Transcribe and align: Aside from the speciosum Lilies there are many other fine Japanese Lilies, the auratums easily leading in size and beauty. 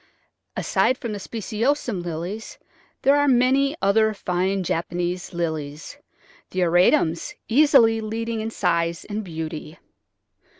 Aside 0.57 0.97
from 0.97 1.11
the 1.11 1.19
speciosum 1.19 2.01
Lilies 2.01 2.57
there 3.03 3.15
are 3.15 3.27
many 3.27 3.75
other 3.83 4.15
fine 4.15 4.63
Japanese 4.63 5.31
Lilies, 5.31 5.95
the 6.49 6.61
auratums 6.61 7.35
easily 7.47 8.01
leading 8.01 8.41
in 8.41 8.49
size 8.49 9.05
and 9.05 9.23
beauty. 9.23 9.77